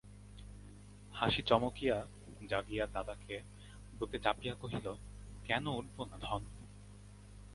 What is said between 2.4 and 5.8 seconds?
জাগিয়া তাতাকে বুকে চাপিয়া কহিল, কেন